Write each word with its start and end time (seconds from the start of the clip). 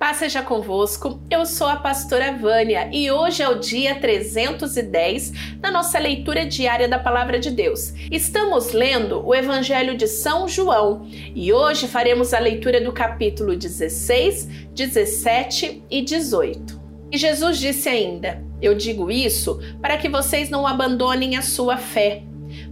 Paz 0.00 0.16
seja 0.16 0.42
convosco, 0.42 1.20
eu 1.30 1.44
sou 1.44 1.66
a 1.66 1.76
pastora 1.76 2.32
Vânia 2.32 2.88
e 2.90 3.10
hoje 3.10 3.42
é 3.42 3.48
o 3.50 3.58
dia 3.58 3.96
310 3.96 5.58
da 5.58 5.70
nossa 5.70 5.98
leitura 5.98 6.46
diária 6.46 6.88
da 6.88 6.98
Palavra 6.98 7.38
de 7.38 7.50
Deus. 7.50 7.92
Estamos 8.10 8.72
lendo 8.72 9.22
o 9.22 9.34
Evangelho 9.34 9.94
de 9.94 10.08
São 10.08 10.48
João 10.48 11.06
e 11.34 11.52
hoje 11.52 11.86
faremos 11.86 12.32
a 12.32 12.38
leitura 12.38 12.80
do 12.80 12.92
capítulo 12.92 13.54
16, 13.54 14.70
17 14.72 15.84
e 15.90 16.00
18. 16.00 16.80
E 17.12 17.18
Jesus 17.18 17.58
disse 17.58 17.86
ainda: 17.86 18.42
Eu 18.62 18.74
digo 18.74 19.10
isso 19.10 19.60
para 19.82 19.98
que 19.98 20.08
vocês 20.08 20.48
não 20.48 20.66
abandonem 20.66 21.36
a 21.36 21.42
sua 21.42 21.76
fé. 21.76 22.22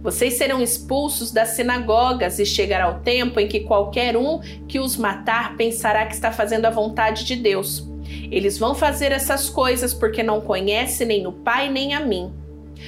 Vocês 0.01 0.35
serão 0.35 0.61
expulsos 0.61 1.31
das 1.31 1.49
sinagogas 1.49 2.39
e 2.39 2.45
chegará 2.45 2.89
o 2.89 3.01
tempo 3.01 3.39
em 3.39 3.47
que 3.47 3.61
qualquer 3.61 4.15
um 4.15 4.39
que 4.67 4.79
os 4.79 4.95
matar 4.95 5.57
pensará 5.57 6.05
que 6.05 6.13
está 6.13 6.31
fazendo 6.31 6.65
a 6.65 6.69
vontade 6.69 7.25
de 7.25 7.35
Deus. 7.35 7.85
Eles 8.31 8.57
vão 8.57 8.73
fazer 8.73 9.11
essas 9.11 9.49
coisas 9.49 9.93
porque 9.93 10.23
não 10.23 10.39
conhecem 10.39 11.07
nem 11.07 11.27
o 11.27 11.33
Pai 11.33 11.69
nem 11.69 11.93
a 11.93 11.99
mim. 11.99 12.31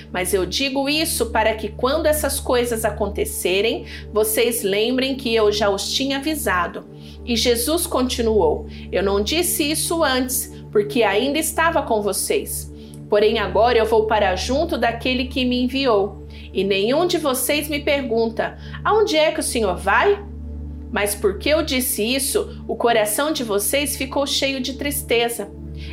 Mas 0.09 0.33
eu 0.33 0.45
digo 0.45 0.87
isso 0.87 1.31
para 1.31 1.53
que 1.53 1.67
quando 1.67 2.05
essas 2.05 2.39
coisas 2.39 2.85
acontecerem, 2.85 3.85
vocês 4.13 4.63
lembrem 4.63 5.15
que 5.15 5.35
eu 5.35 5.51
já 5.51 5.69
os 5.69 5.91
tinha 5.91 6.17
avisado. 6.17 6.85
E 7.25 7.35
Jesus 7.35 7.85
continuou: 7.85 8.67
Eu 8.89 9.03
não 9.03 9.21
disse 9.21 9.69
isso 9.69 10.01
antes, 10.01 10.49
porque 10.71 11.03
ainda 11.03 11.37
estava 11.37 11.81
com 11.81 12.01
vocês. 12.01 12.71
Porém, 13.09 13.37
agora 13.37 13.77
eu 13.77 13.85
vou 13.85 14.05
para 14.05 14.33
junto 14.37 14.77
daquele 14.77 15.25
que 15.25 15.43
me 15.43 15.63
enviou 15.63 16.20
e 16.53 16.63
nenhum 16.63 17.05
de 17.05 17.17
vocês 17.17 17.67
me 17.67 17.79
pergunta: 17.79 18.57
aonde 18.83 19.17
é 19.17 19.31
que 19.31 19.39
o 19.39 19.43
Senhor 19.43 19.75
vai? 19.75 20.23
Mas 20.91 21.15
porque 21.15 21.49
eu 21.49 21.63
disse 21.63 22.03
isso, 22.03 22.63
o 22.67 22.75
coração 22.75 23.31
de 23.31 23.43
vocês 23.43 23.95
ficou 23.95 24.27
cheio 24.27 24.59
de 24.59 24.73
tristeza. 24.73 25.49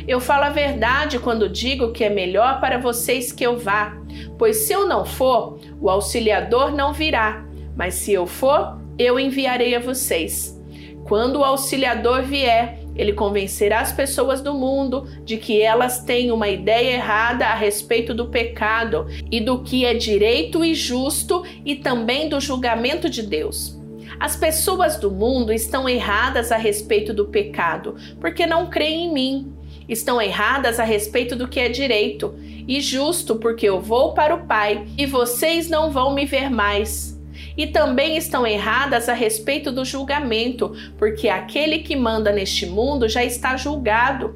Eu 0.07 0.19
falo 0.19 0.43
a 0.43 0.49
verdade 0.49 1.19
quando 1.19 1.49
digo 1.49 1.91
que 1.91 2.03
é 2.03 2.09
melhor 2.09 2.59
para 2.59 2.77
vocês 2.77 3.31
que 3.31 3.45
eu 3.45 3.57
vá, 3.57 3.97
pois 4.37 4.57
se 4.57 4.73
eu 4.73 4.87
não 4.87 5.05
for, 5.05 5.59
o 5.79 5.89
auxiliador 5.89 6.75
não 6.75 6.93
virá, 6.93 7.45
mas 7.75 7.95
se 7.95 8.11
eu 8.11 8.27
for, 8.27 8.79
eu 8.97 9.19
enviarei 9.19 9.73
a 9.73 9.79
vocês. 9.79 10.59
Quando 11.05 11.37
o 11.37 11.43
auxiliador 11.43 12.21
vier, 12.21 12.78
ele 12.99 13.13
convencerá 13.13 13.79
as 13.79 13.93
pessoas 13.93 14.41
do 14.41 14.53
mundo 14.53 15.07
de 15.23 15.37
que 15.37 15.61
elas 15.61 16.03
têm 16.03 16.33
uma 16.33 16.49
ideia 16.49 16.95
errada 16.95 17.45
a 17.45 17.55
respeito 17.55 18.13
do 18.13 18.27
pecado 18.27 19.07
e 19.31 19.39
do 19.39 19.63
que 19.63 19.85
é 19.85 19.93
direito 19.93 20.65
e 20.65 20.75
justo 20.75 21.45
e 21.63 21.77
também 21.77 22.27
do 22.27 22.41
julgamento 22.41 23.09
de 23.09 23.21
Deus. 23.21 23.79
As 24.19 24.35
pessoas 24.35 24.97
do 24.97 25.09
mundo 25.09 25.53
estão 25.53 25.87
erradas 25.87 26.51
a 26.51 26.57
respeito 26.57 27.13
do 27.13 27.27
pecado, 27.27 27.95
porque 28.19 28.45
não 28.45 28.69
creem 28.69 29.05
em 29.05 29.13
mim. 29.13 29.53
Estão 29.87 30.21
erradas 30.21 30.77
a 30.77 30.83
respeito 30.83 31.37
do 31.37 31.47
que 31.47 31.59
é 31.61 31.69
direito 31.69 32.35
e 32.67 32.81
justo, 32.81 33.37
porque 33.37 33.69
eu 33.69 33.79
vou 33.79 34.13
para 34.13 34.35
o 34.35 34.45
Pai 34.45 34.85
e 34.97 35.05
vocês 35.05 35.69
não 35.69 35.89
vão 35.89 36.13
me 36.13 36.25
ver 36.25 36.49
mais 36.49 37.17
e 37.59 37.67
também 37.67 38.15
estão 38.15 38.47
erradas 38.47 39.09
a 39.09 39.13
respeito 39.13 39.69
do 39.69 39.83
julgamento, 39.83 40.73
porque 40.97 41.27
aquele 41.27 41.79
que 41.79 41.93
manda 41.93 42.31
neste 42.31 42.65
mundo 42.65 43.09
já 43.09 43.21
está 43.21 43.57
julgado. 43.57 44.33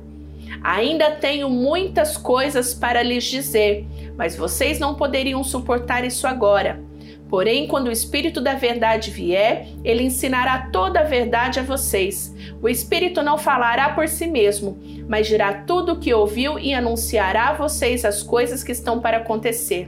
Ainda 0.62 1.10
tenho 1.10 1.50
muitas 1.50 2.18
coisas 2.18 2.74
para 2.74 3.02
lhes 3.02 3.24
dizer, 3.24 3.88
mas 4.18 4.36
vocês 4.36 4.78
não 4.78 4.96
poderiam 4.96 5.42
suportar 5.42 6.04
isso 6.04 6.28
agora. 6.28 6.84
Porém, 7.30 7.66
quando 7.66 7.88
o 7.88 7.92
Espírito 7.92 8.42
da 8.42 8.56
Verdade 8.56 9.10
vier, 9.10 9.70
ele 9.86 10.04
ensinará 10.04 10.68
toda 10.70 11.00
a 11.00 11.04
verdade 11.04 11.62
a 11.62 11.64
vocês. 11.64 12.36
O 12.62 12.68
Espírito 12.68 13.24
não 13.24 13.38
falará 13.38 13.92
por 13.92 14.10
si 14.10 14.28
mesmo, 14.28 14.78
mas 15.08 15.28
dirá 15.28 15.64
tudo 15.66 15.94
o 15.94 16.00
que 16.00 16.14
ouviu 16.14 16.60
e 16.60 16.74
anunciará 16.74 17.52
a 17.52 17.54
vocês 17.54 18.04
as 18.04 18.22
coisas 18.22 18.66
que 18.66 18.74
estão 18.74 19.00
para 19.00 19.16
acontecer. 19.16 19.88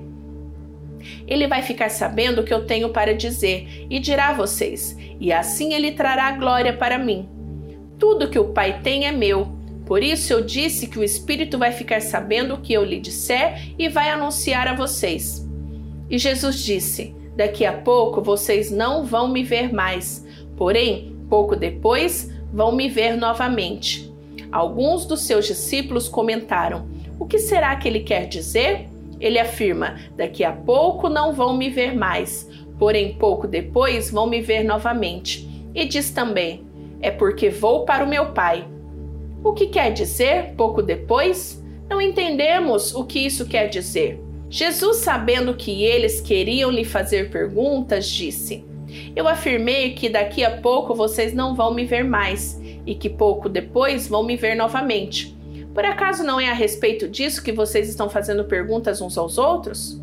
Ele 1.28 1.48
vai 1.48 1.62
ficar 1.62 1.90
sabendo 1.90 2.42
o 2.42 2.44
que 2.44 2.54
eu 2.54 2.66
tenho 2.66 2.90
para 2.90 3.14
dizer 3.14 3.86
e 3.90 4.00
dirá 4.00 4.30
a 4.30 4.34
vocês, 4.34 4.98
e 5.20 5.32
assim 5.32 5.74
ele 5.74 5.92
trará 5.92 6.32
glória 6.32 6.74
para 6.74 6.98
mim. 6.98 7.28
Tudo 7.98 8.30
que 8.30 8.40
o 8.40 8.50
Pai 8.50 8.82
tem 8.82 9.06
é 9.06 9.12
meu. 9.12 9.48
Por 9.86 10.02
isso 10.02 10.34
eu 10.34 10.42
disse 10.42 10.88
que 10.88 10.98
o 10.98 11.04
Espírito 11.04 11.58
vai 11.58 11.72
ficar 11.72 12.02
sabendo 12.02 12.56
o 12.56 12.62
que 12.62 12.74
eu 12.74 12.84
lhe 12.84 13.00
disser 13.00 13.74
e 13.78 13.88
vai 13.88 14.10
anunciar 14.10 14.68
a 14.68 14.74
vocês. 14.74 15.48
E 16.10 16.18
Jesus 16.18 16.64
disse: 16.64 17.16
Daqui 17.36 17.66
a 17.66 17.74
pouco 17.74 18.22
vocês 18.22 18.72
não 18.72 19.06
vão 19.06 19.28
me 19.28 19.44
ver 19.44 19.74
mais, 19.74 20.26
porém, 20.58 21.16
pouco 21.30 21.56
depois, 21.56 22.32
vão 22.52 22.72
me 22.72 22.90
ver 22.90 23.16
novamente. 23.18 24.12
Alguns 24.52 25.06
dos 25.06 25.22
seus 25.22 25.46
discípulos 25.46 26.08
comentaram: 26.08 26.88
O 27.20 27.26
que 27.26 27.38
será 27.38 27.76
que 27.76 27.88
ele 27.88 28.00
quer 28.00 28.28
dizer? 28.28 28.88
Ele 29.20 29.40
afirma: 29.40 29.96
Daqui 30.16 30.44
a 30.44 30.52
pouco 30.52 31.10
não 31.10 31.34
vão 31.34 31.58
me 31.58 31.70
ver 31.70 31.96
mais, 31.96 32.50
porém 32.78 33.14
pouco 33.14 33.48
depois 33.48 34.12
vão 34.12 34.28
me 34.28 34.42
ver 34.42 34.64
novamente. 34.64 35.48
E 35.74 35.86
diz 35.86 36.12
também: 36.12 36.64
É 37.02 37.12
porque 37.12 37.50
vou 37.50 37.86
para 37.86 38.04
o 38.04 38.10
meu 38.10 38.28
Pai. 38.28 38.68
O 39.44 39.54
que 39.54 39.68
quer 39.68 39.92
dizer 39.92 40.54
pouco 40.56 40.82
depois? 40.82 41.64
Não 41.90 42.02
entendemos 42.02 42.96
o 42.96 43.06
que 43.06 43.20
isso 43.20 43.48
quer 43.48 43.68
dizer. 43.68 44.20
Jesus, 44.50 44.98
sabendo 44.98 45.54
que 45.54 45.84
eles 45.84 46.22
queriam 46.22 46.72
lhe 46.72 46.84
fazer 46.84 47.30
perguntas, 47.30 48.08
disse: 48.08 48.64
Eu 49.16 49.28
afirmei 49.28 49.94
que 49.94 50.10
daqui 50.10 50.44
a 50.44 50.58
pouco 50.62 50.96
vocês 50.96 51.34
não 51.34 51.56
vão 51.56 51.74
me 51.74 51.86
ver 51.86 52.04
mais 52.04 52.60
e 52.86 52.96
que 52.96 53.10
pouco 53.10 53.50
depois 53.50 54.08
vão 54.08 54.24
me 54.24 54.36
ver 54.36 54.56
novamente. 54.56 55.35
Por 55.76 55.84
acaso 55.84 56.24
não 56.24 56.40
é 56.40 56.50
a 56.50 56.54
respeito 56.54 57.06
disso 57.06 57.44
que 57.44 57.52
vocês 57.52 57.90
estão 57.90 58.10
fazendo 58.10 58.46
perguntas 58.46 59.02
uns 59.02 59.18
aos 59.18 59.38
outros? 59.38 60.02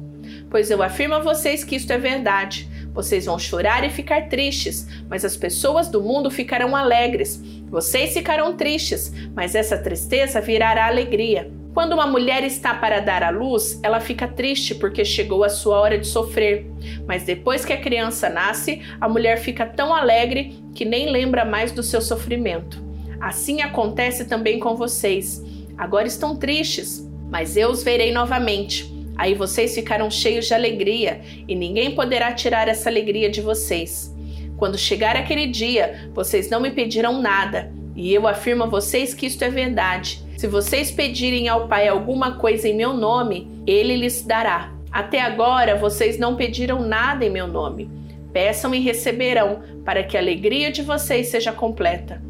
Pois 0.50 0.70
eu 0.70 0.82
afirmo 0.82 1.14
a 1.14 1.18
vocês 1.18 1.64
que 1.64 1.74
isto 1.74 1.90
é 1.90 1.96
verdade. 1.96 2.68
Vocês 2.92 3.24
vão 3.24 3.38
chorar 3.38 3.82
e 3.82 3.88
ficar 3.88 4.28
tristes, 4.28 4.86
mas 5.08 5.24
as 5.24 5.34
pessoas 5.34 5.88
do 5.88 6.02
mundo 6.02 6.30
ficarão 6.30 6.76
alegres. 6.76 7.42
Vocês 7.70 8.12
ficarão 8.12 8.54
tristes, 8.54 9.14
mas 9.34 9.54
essa 9.54 9.78
tristeza 9.78 10.42
virará 10.42 10.88
alegria. 10.88 11.50
Quando 11.72 11.94
uma 11.94 12.06
mulher 12.06 12.44
está 12.44 12.74
para 12.74 13.00
dar 13.00 13.22
à 13.22 13.30
luz, 13.30 13.80
ela 13.82 13.98
fica 13.98 14.28
triste 14.28 14.74
porque 14.74 15.06
chegou 15.06 15.42
a 15.42 15.48
sua 15.48 15.80
hora 15.80 15.98
de 15.98 16.06
sofrer. 16.06 16.70
Mas 17.06 17.22
depois 17.22 17.64
que 17.64 17.72
a 17.72 17.80
criança 17.80 18.28
nasce, 18.28 18.82
a 19.00 19.08
mulher 19.08 19.38
fica 19.38 19.64
tão 19.64 19.94
alegre 19.94 20.62
que 20.74 20.84
nem 20.84 21.10
lembra 21.10 21.46
mais 21.46 21.72
do 21.72 21.82
seu 21.82 22.02
sofrimento. 22.02 22.78
Assim 23.18 23.62
acontece 23.62 24.26
também 24.26 24.58
com 24.58 24.76
vocês. 24.76 25.42
Agora 25.76 26.06
estão 26.06 26.36
tristes, 26.36 27.08
mas 27.30 27.56
eu 27.56 27.70
os 27.70 27.82
verei 27.82 28.12
novamente. 28.12 28.92
Aí 29.16 29.34
vocês 29.34 29.74
ficarão 29.74 30.10
cheios 30.10 30.46
de 30.46 30.54
alegria 30.54 31.20
e 31.46 31.54
ninguém 31.54 31.94
poderá 31.94 32.32
tirar 32.32 32.68
essa 32.68 32.88
alegria 32.88 33.30
de 33.30 33.40
vocês. 33.40 34.14
Quando 34.56 34.78
chegar 34.78 35.16
aquele 35.16 35.46
dia, 35.46 36.10
vocês 36.14 36.48
não 36.48 36.60
me 36.60 36.70
pedirão 36.70 37.20
nada, 37.20 37.72
e 37.96 38.12
eu 38.12 38.26
afirmo 38.26 38.64
a 38.64 38.68
vocês 38.68 39.12
que 39.12 39.26
isto 39.26 39.42
é 39.42 39.50
verdade. 39.50 40.22
Se 40.36 40.46
vocês 40.46 40.90
pedirem 40.90 41.48
ao 41.48 41.68
Pai 41.68 41.88
alguma 41.88 42.36
coisa 42.36 42.68
em 42.68 42.74
meu 42.74 42.94
nome, 42.94 43.48
ele 43.66 43.96
lhes 43.96 44.22
dará. 44.22 44.72
Até 44.90 45.20
agora 45.20 45.76
vocês 45.76 46.18
não 46.18 46.36
pediram 46.36 46.80
nada 46.80 47.24
em 47.24 47.30
meu 47.30 47.46
nome. 47.46 47.90
Peçam 48.32 48.74
e 48.74 48.80
receberão, 48.80 49.62
para 49.84 50.02
que 50.02 50.16
a 50.16 50.20
alegria 50.20 50.70
de 50.70 50.82
vocês 50.82 51.28
seja 51.28 51.52
completa. 51.52 52.22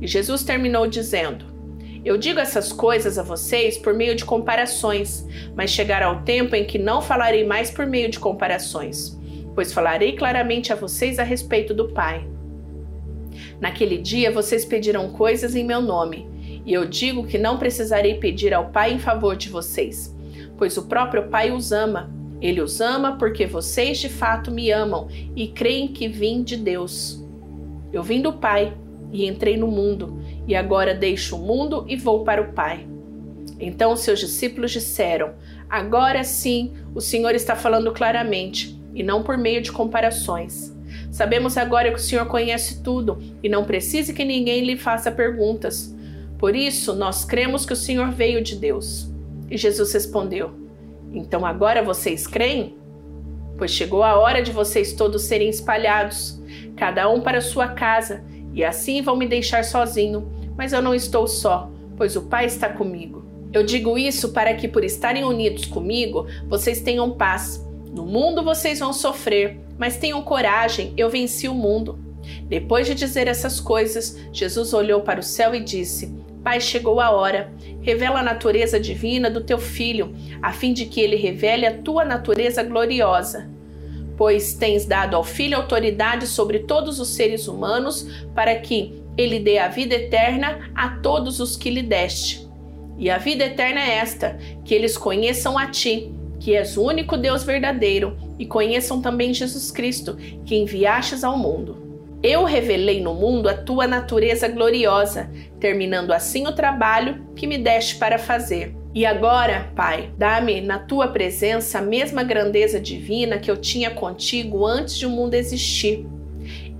E 0.00 0.06
Jesus 0.06 0.42
terminou 0.42 0.86
dizendo: 0.86 1.44
eu 2.04 2.16
digo 2.16 2.38
essas 2.38 2.72
coisas 2.72 3.18
a 3.18 3.22
vocês 3.22 3.76
por 3.76 3.92
meio 3.92 4.14
de 4.14 4.24
comparações, 4.24 5.26
mas 5.54 5.70
chegará 5.70 6.10
o 6.12 6.22
tempo 6.22 6.54
em 6.54 6.64
que 6.64 6.78
não 6.78 7.02
falarei 7.02 7.44
mais 7.44 7.70
por 7.70 7.86
meio 7.86 8.10
de 8.10 8.18
comparações, 8.18 9.18
pois 9.54 9.72
falarei 9.72 10.16
claramente 10.16 10.72
a 10.72 10.76
vocês 10.76 11.18
a 11.18 11.22
respeito 11.22 11.74
do 11.74 11.88
Pai. 11.88 12.26
Naquele 13.60 13.98
dia 13.98 14.30
vocês 14.30 14.64
pedirão 14.64 15.10
coisas 15.10 15.54
em 15.56 15.64
meu 15.64 15.80
nome, 15.80 16.28
e 16.64 16.72
eu 16.72 16.84
digo 16.84 17.26
que 17.26 17.38
não 17.38 17.58
precisarei 17.58 18.14
pedir 18.14 18.54
ao 18.54 18.70
Pai 18.70 18.92
em 18.92 18.98
favor 18.98 19.36
de 19.36 19.48
vocês, 19.48 20.14
pois 20.56 20.76
o 20.76 20.86
próprio 20.86 21.28
Pai 21.28 21.50
os 21.50 21.72
ama. 21.72 22.10
Ele 22.40 22.60
os 22.60 22.80
ama 22.80 23.16
porque 23.18 23.46
vocês 23.46 23.98
de 23.98 24.08
fato 24.08 24.50
me 24.50 24.70
amam 24.70 25.08
e 25.34 25.48
creem 25.48 25.88
que 25.88 26.06
vim 26.06 26.42
de 26.42 26.56
Deus. 26.56 27.24
Eu 27.92 28.02
vim 28.02 28.22
do 28.22 28.32
Pai 28.32 28.72
e 29.12 29.26
entrei 29.26 29.56
no 29.56 29.66
mundo, 29.66 30.17
e 30.48 30.56
agora 30.56 30.94
deixo 30.94 31.36
o 31.36 31.38
mundo 31.38 31.84
e 31.86 31.94
vou 31.94 32.24
para 32.24 32.40
o 32.40 32.52
Pai. 32.54 32.86
Então 33.60 33.94
seus 33.94 34.18
discípulos 34.18 34.70
disseram: 34.70 35.34
Agora 35.68 36.24
sim, 36.24 36.72
o 36.94 37.00
Senhor 37.00 37.34
está 37.34 37.54
falando 37.54 37.92
claramente, 37.92 38.80
e 38.94 39.02
não 39.02 39.22
por 39.22 39.36
meio 39.36 39.60
de 39.60 39.70
comparações. 39.70 40.74
Sabemos 41.10 41.58
agora 41.58 41.90
que 41.90 41.98
o 41.98 42.02
Senhor 42.02 42.26
conhece 42.26 42.82
tudo 42.82 43.18
e 43.42 43.48
não 43.48 43.64
precisa 43.64 44.12
que 44.12 44.24
ninguém 44.24 44.64
lhe 44.64 44.76
faça 44.76 45.10
perguntas. 45.10 45.94
Por 46.38 46.54
isso, 46.54 46.94
nós 46.94 47.24
cremos 47.24 47.66
que 47.66 47.72
o 47.72 47.76
Senhor 47.76 48.10
veio 48.10 48.42
de 48.42 48.56
Deus. 48.56 49.10
E 49.50 49.56
Jesus 49.56 49.92
respondeu: 49.92 50.52
Então 51.12 51.44
agora 51.44 51.82
vocês 51.82 52.26
creem? 52.26 52.76
Pois 53.58 53.70
chegou 53.70 54.02
a 54.02 54.18
hora 54.18 54.40
de 54.40 54.52
vocês 54.52 54.92
todos 54.92 55.22
serem 55.22 55.48
espalhados, 55.48 56.40
cada 56.76 57.10
um 57.10 57.20
para 57.20 57.40
sua 57.40 57.68
casa, 57.68 58.24
e 58.54 58.64
assim 58.64 59.02
vão 59.02 59.16
me 59.16 59.26
deixar 59.26 59.64
sozinho, 59.64 60.37
mas 60.58 60.72
eu 60.72 60.82
não 60.82 60.92
estou 60.92 61.28
só, 61.28 61.70
pois 61.96 62.16
o 62.16 62.22
Pai 62.22 62.46
está 62.46 62.68
comigo. 62.68 63.24
Eu 63.52 63.62
digo 63.62 63.96
isso 63.96 64.30
para 64.30 64.52
que, 64.54 64.66
por 64.66 64.82
estarem 64.82 65.22
unidos 65.22 65.64
comigo, 65.64 66.26
vocês 66.48 66.80
tenham 66.80 67.12
paz. 67.12 67.64
No 67.94 68.04
mundo 68.04 68.42
vocês 68.42 68.80
vão 68.80 68.92
sofrer, 68.92 69.58
mas 69.78 69.96
tenham 69.96 70.20
coragem, 70.20 70.92
eu 70.96 71.08
venci 71.08 71.48
o 71.48 71.54
mundo. 71.54 71.98
Depois 72.48 72.86
de 72.86 72.94
dizer 72.94 73.28
essas 73.28 73.60
coisas, 73.60 74.18
Jesus 74.32 74.74
olhou 74.74 75.00
para 75.00 75.20
o 75.20 75.22
céu 75.22 75.54
e 75.54 75.60
disse: 75.60 76.12
Pai, 76.42 76.60
chegou 76.60 77.00
a 77.00 77.10
hora. 77.10 77.52
Revela 77.80 78.20
a 78.20 78.24
natureza 78.24 78.78
divina 78.78 79.30
do 79.30 79.40
teu 79.40 79.58
filho, 79.58 80.14
a 80.42 80.52
fim 80.52 80.72
de 80.72 80.86
que 80.86 81.00
ele 81.00 81.16
revele 81.16 81.64
a 81.64 81.78
tua 81.78 82.04
natureza 82.04 82.62
gloriosa. 82.62 83.48
Pois 84.16 84.54
tens 84.54 84.84
dado 84.84 85.14
ao 85.14 85.22
filho 85.22 85.56
autoridade 85.56 86.26
sobre 86.26 86.58
todos 86.60 86.98
os 86.98 87.08
seres 87.08 87.46
humanos, 87.46 88.26
para 88.34 88.54
que 88.56 89.00
ele 89.18 89.40
dê 89.40 89.58
a 89.58 89.66
vida 89.66 89.96
eterna 89.96 90.70
a 90.72 90.90
todos 90.90 91.40
os 91.40 91.56
que 91.56 91.68
lhe 91.68 91.82
deste. 91.82 92.48
E 92.96 93.10
a 93.10 93.18
vida 93.18 93.44
eterna 93.44 93.80
é 93.80 93.96
esta: 93.96 94.38
que 94.64 94.72
eles 94.72 94.96
conheçam 94.96 95.58
a 95.58 95.66
ti, 95.66 96.12
que 96.38 96.54
és 96.54 96.76
o 96.76 96.84
único 96.84 97.16
Deus 97.16 97.42
verdadeiro, 97.42 98.16
e 98.38 98.46
conheçam 98.46 99.02
também 99.02 99.34
Jesus 99.34 99.72
Cristo, 99.72 100.16
que 100.46 100.56
enviastes 100.56 101.24
ao 101.24 101.36
mundo. 101.36 101.88
Eu 102.22 102.44
revelei 102.44 103.00
no 103.00 103.14
mundo 103.14 103.48
a 103.48 103.54
tua 103.54 103.86
natureza 103.86 104.48
gloriosa, 104.48 105.30
terminando 105.60 106.12
assim 106.12 106.46
o 106.46 106.52
trabalho 106.52 107.26
que 107.34 107.46
me 107.46 107.58
deste 107.58 107.96
para 107.96 108.18
fazer. 108.18 108.74
E 108.92 109.06
agora, 109.06 109.70
Pai, 109.76 110.10
dá-me 110.16 110.60
na 110.60 110.80
tua 110.80 111.08
presença 111.08 111.78
a 111.78 111.82
mesma 111.82 112.24
grandeza 112.24 112.80
divina 112.80 113.38
que 113.38 113.48
eu 113.48 113.56
tinha 113.56 113.90
contigo 113.90 114.66
antes 114.66 114.96
de 114.96 115.06
o 115.06 115.10
mundo 115.10 115.34
existir. 115.34 116.04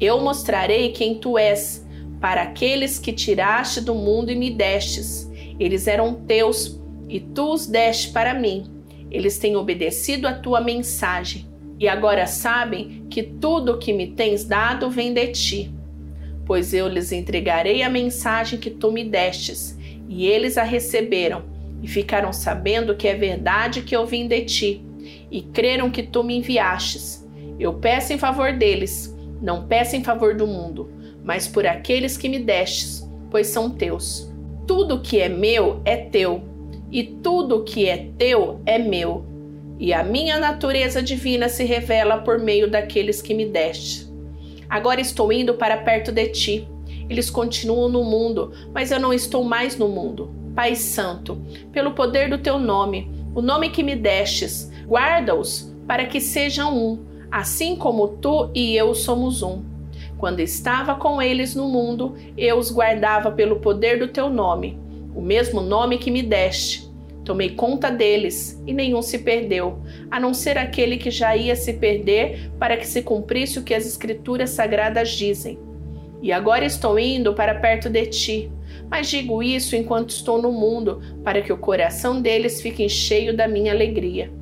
Eu 0.00 0.20
mostrarei 0.20 0.90
quem 0.90 1.16
tu 1.16 1.38
és 1.38 1.86
para 2.20 2.42
aqueles 2.42 2.98
que 2.98 3.12
tiraste 3.12 3.80
do 3.80 3.94
mundo 3.94 4.30
e 4.30 4.36
me 4.36 4.50
destes 4.50 5.28
eles 5.58 5.88
eram 5.88 6.14
teus 6.14 6.80
e 7.08 7.18
tu 7.18 7.52
os 7.52 7.66
deste 7.66 8.10
para 8.10 8.34
mim. 8.34 8.66
Eles 9.10 9.38
têm 9.38 9.56
obedecido 9.56 10.28
a 10.28 10.34
tua 10.34 10.60
mensagem 10.60 11.46
e 11.78 11.88
agora 11.88 12.26
sabem 12.26 13.06
que 13.10 13.22
tudo 13.22 13.72
o 13.72 13.78
que 13.78 13.92
me 13.92 14.08
tens 14.08 14.44
dado 14.44 14.90
vem 14.90 15.12
de 15.12 15.26
ti. 15.28 15.74
Pois 16.44 16.72
eu 16.72 16.88
lhes 16.88 17.12
entregarei 17.12 17.82
a 17.82 17.90
mensagem 17.90 18.58
que 18.58 18.70
tu 18.70 18.90
me 18.90 19.04
destes, 19.04 19.78
e 20.08 20.26
eles 20.26 20.56
a 20.56 20.62
receberam, 20.62 21.44
e 21.82 21.86
ficaram 21.86 22.32
sabendo 22.32 22.96
que 22.96 23.06
é 23.06 23.14
verdade 23.14 23.82
que 23.82 23.94
eu 23.94 24.06
vim 24.06 24.26
de 24.26 24.44
ti, 24.46 24.84
e 25.30 25.42
creram 25.42 25.90
que 25.90 26.02
tu 26.02 26.24
me 26.24 26.38
enviastes. 26.38 27.26
Eu 27.60 27.74
peço 27.74 28.14
em 28.14 28.18
favor 28.18 28.54
deles, 28.54 29.14
não 29.42 29.66
peço 29.66 29.94
em 29.94 30.02
favor 30.02 30.34
do 30.34 30.46
mundo, 30.46 30.90
mas 31.28 31.46
por 31.46 31.66
aqueles 31.66 32.16
que 32.16 32.26
me 32.26 32.38
destes, 32.38 33.06
pois 33.30 33.48
são 33.48 33.68
teus. 33.68 34.32
Tudo 34.66 35.02
que 35.02 35.20
é 35.20 35.28
meu 35.28 35.82
é 35.84 35.94
teu, 35.94 36.40
e 36.90 37.04
tudo 37.04 37.64
que 37.64 37.86
é 37.86 38.08
teu 38.16 38.62
é 38.64 38.78
meu. 38.78 39.26
E 39.78 39.92
a 39.92 40.02
minha 40.02 40.38
natureza 40.38 41.02
divina 41.02 41.50
se 41.50 41.64
revela 41.64 42.16
por 42.16 42.38
meio 42.38 42.70
daqueles 42.70 43.20
que 43.20 43.34
me 43.34 43.44
deste. 43.44 44.08
Agora 44.70 45.02
estou 45.02 45.30
indo 45.30 45.52
para 45.52 45.76
perto 45.76 46.10
de 46.10 46.28
ti. 46.28 46.68
Eles 47.10 47.28
continuam 47.28 47.90
no 47.90 48.04
mundo, 48.04 48.50
mas 48.72 48.90
eu 48.90 48.98
não 48.98 49.12
estou 49.12 49.44
mais 49.44 49.76
no 49.76 49.86
mundo. 49.86 50.30
Pai 50.54 50.74
Santo, 50.74 51.42
pelo 51.70 51.90
poder 51.90 52.30
do 52.30 52.38
teu 52.38 52.58
nome, 52.58 53.06
o 53.34 53.42
nome 53.42 53.68
que 53.68 53.82
me 53.82 53.94
destes, 53.94 54.72
guarda-os 54.86 55.70
para 55.86 56.06
que 56.06 56.22
sejam 56.22 56.74
um, 56.74 57.04
assim 57.30 57.76
como 57.76 58.16
tu 58.16 58.50
e 58.54 58.74
eu 58.74 58.94
somos 58.94 59.42
um. 59.42 59.77
Quando 60.18 60.40
estava 60.40 60.96
com 60.96 61.22
eles 61.22 61.54
no 61.54 61.68
mundo, 61.68 62.16
eu 62.36 62.58
os 62.58 62.72
guardava 62.72 63.30
pelo 63.30 63.60
poder 63.60 64.00
do 64.00 64.08
teu 64.08 64.28
nome, 64.28 64.76
o 65.14 65.22
mesmo 65.22 65.60
nome 65.60 65.96
que 65.96 66.10
me 66.10 66.24
deste. 66.24 66.88
Tomei 67.24 67.50
conta 67.50 67.88
deles 67.88 68.60
e 68.66 68.72
nenhum 68.72 69.00
se 69.00 69.18
perdeu, 69.18 69.78
a 70.10 70.18
não 70.18 70.34
ser 70.34 70.58
aquele 70.58 70.96
que 70.96 71.10
já 71.10 71.36
ia 71.36 71.54
se 71.54 71.74
perder 71.74 72.50
para 72.58 72.76
que 72.76 72.86
se 72.86 73.02
cumprisse 73.02 73.60
o 73.60 73.62
que 73.62 73.74
as 73.74 73.86
Escrituras 73.86 74.50
sagradas 74.50 75.10
dizem. 75.10 75.58
E 76.20 76.32
agora 76.32 76.64
estou 76.64 76.98
indo 76.98 77.32
para 77.34 77.54
perto 77.54 77.88
de 77.88 78.06
ti, 78.06 78.50
mas 78.90 79.08
digo 79.08 79.40
isso 79.40 79.76
enquanto 79.76 80.10
estou 80.10 80.42
no 80.42 80.50
mundo, 80.50 81.00
para 81.22 81.42
que 81.42 81.52
o 81.52 81.58
coração 81.58 82.20
deles 82.20 82.60
fique 82.60 82.88
cheio 82.88 83.36
da 83.36 83.46
minha 83.46 83.72
alegria. 83.72 84.32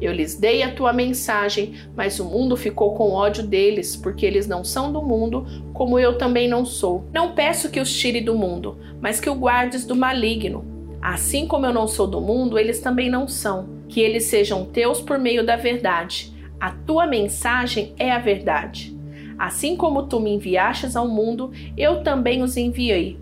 Eu 0.00 0.12
lhes 0.12 0.34
dei 0.34 0.62
a 0.62 0.72
tua 0.72 0.92
mensagem, 0.92 1.74
mas 1.96 2.18
o 2.18 2.24
mundo 2.24 2.56
ficou 2.56 2.94
com 2.94 3.12
ódio 3.12 3.46
deles, 3.46 3.96
porque 3.96 4.26
eles 4.26 4.46
não 4.46 4.64
são 4.64 4.92
do 4.92 5.00
mundo, 5.00 5.46
como 5.72 5.98
eu 5.98 6.18
também 6.18 6.48
não 6.48 6.64
sou. 6.64 7.04
Não 7.12 7.32
peço 7.32 7.70
que 7.70 7.80
os 7.80 7.92
tire 7.92 8.20
do 8.20 8.34
mundo, 8.34 8.78
mas 9.00 9.20
que 9.20 9.30
o 9.30 9.34
guardes 9.34 9.84
do 9.84 9.94
maligno. 9.94 10.64
Assim 11.00 11.46
como 11.46 11.66
eu 11.66 11.72
não 11.72 11.86
sou 11.86 12.06
do 12.06 12.20
mundo, 12.20 12.58
eles 12.58 12.80
também 12.80 13.08
não 13.08 13.28
são. 13.28 13.68
Que 13.88 14.00
eles 14.00 14.24
sejam 14.24 14.64
teus 14.64 15.00
por 15.00 15.18
meio 15.18 15.44
da 15.44 15.56
verdade. 15.56 16.32
A 16.58 16.70
tua 16.70 17.06
mensagem 17.06 17.94
é 17.98 18.10
a 18.10 18.18
verdade. 18.18 18.96
Assim 19.38 19.76
como 19.76 20.04
tu 20.04 20.18
me 20.18 20.32
enviastes 20.32 20.96
ao 20.96 21.08
mundo, 21.08 21.52
eu 21.76 22.02
também 22.02 22.42
os 22.42 22.56
enviei. 22.56 23.18